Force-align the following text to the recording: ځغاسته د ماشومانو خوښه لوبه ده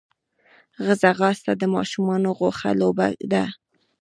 ځغاسته 1.01 1.51
د 1.57 1.63
ماشومانو 1.75 2.29
خوښه 2.37 2.71
لوبه 2.79 3.07
ده 3.31 3.45